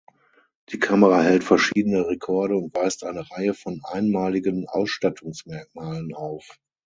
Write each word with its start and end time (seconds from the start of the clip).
Die 0.71 0.79
Kamera 0.79 1.21
hält 1.21 1.43
verschiedene 1.43 2.07
Rekorde 2.07 2.55
und 2.57 2.73
weist 2.73 3.03
eine 3.03 3.29
Reihe 3.29 3.53
von 3.53 3.81
einmaligen 3.83 4.67
Ausstattungsmerkmalen 4.67 6.15
auf. 6.15 6.59